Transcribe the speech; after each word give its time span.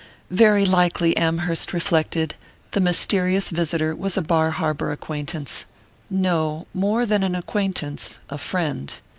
Very 0.31 0.65
likely, 0.65 1.15
Amherst 1.15 1.73
reflected, 1.73 2.33
the 2.71 2.79
mysterious 2.79 3.51
visitor 3.51 3.95
was 3.95 4.17
a 4.17 4.23
Bar 4.23 4.49
Harbour 4.49 4.91
acquaintance 4.91 5.65
no, 6.09 6.65
more 6.73 7.05
than 7.05 7.21
an 7.21 7.35
acquaintance: 7.35 8.17
a 8.27 8.39
friend. 8.39 8.93